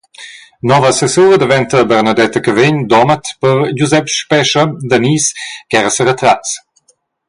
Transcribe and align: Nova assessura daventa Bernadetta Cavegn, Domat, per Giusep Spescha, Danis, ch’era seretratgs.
Nova 0.69 0.87
assessura 0.87 1.37
daventa 1.37 1.85
Bernadetta 1.91 2.39
Cavegn, 2.45 2.87
Domat, 2.87 3.35
per 3.43 3.55
Giusep 3.77 4.11
Spescha, 4.19 4.65
Danis, 4.93 5.31
ch’era 5.69 5.95
seretratgs. 5.99 6.61